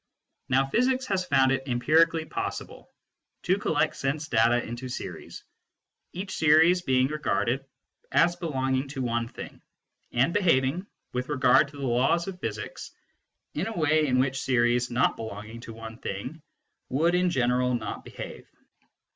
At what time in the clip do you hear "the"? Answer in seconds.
11.77-11.85